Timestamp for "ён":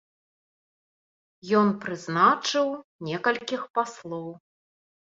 1.59-1.67